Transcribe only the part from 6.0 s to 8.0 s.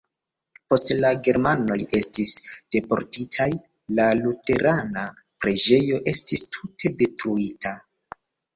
estis tute detruita.